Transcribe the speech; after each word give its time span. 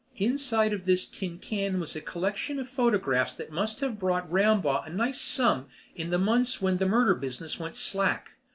Inside 0.15 0.73
of 0.73 0.85
this 0.85 1.05
tin 1.05 1.37
can 1.37 1.79
was 1.79 1.95
a 1.95 2.01
collection 2.01 2.57
of 2.57 2.67
photographs 2.67 3.35
that 3.35 3.51
must 3.51 3.81
have 3.81 3.99
brought 3.99 4.27
Rambaugh 4.31 4.81
a 4.83 4.89
nice 4.89 5.21
sum 5.21 5.67
in 5.93 6.09
the 6.09 6.17
months 6.17 6.59
when 6.59 6.77
the 6.77 6.87
murder 6.87 7.13
business 7.13 7.59
went 7.59 7.75
slack. 7.75 8.31